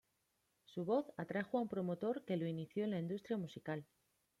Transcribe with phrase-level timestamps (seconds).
[0.65, 3.85] Su voz atrajo a un promotor que lo inició en la industria musical.